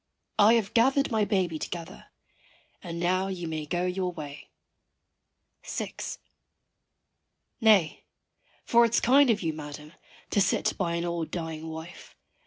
I 0.39 0.53
have 0.55 0.73
gathered 0.73 1.11
my 1.11 1.25
baby 1.25 1.59
together 1.59 2.07
and 2.81 2.99
now 2.99 3.27
you 3.27 3.47
may 3.47 3.67
go 3.67 3.85
your 3.85 4.11
way. 4.11 4.49
VI. 5.63 5.93
Nay 7.61 8.03
for 8.65 8.83
it's 8.83 8.99
kind 8.99 9.29
of 9.29 9.43
you, 9.43 9.53
Madam, 9.53 9.93
to 10.31 10.41
sit 10.41 10.73
by 10.75 10.95
an 10.95 11.05
old 11.05 11.29
dying 11.29 11.69
wife. 11.69 12.15